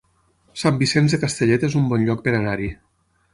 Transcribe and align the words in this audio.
Sant 0.61 0.79
Vicenç 0.79 1.15
de 1.15 1.19
Castellet 1.25 1.67
es 1.69 1.77
un 1.81 1.85
bon 1.93 2.07
lloc 2.09 2.25
per 2.29 2.35
anar-hi 2.39 2.73